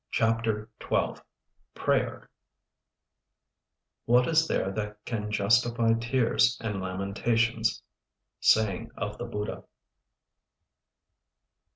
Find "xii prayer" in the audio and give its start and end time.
0.81-2.27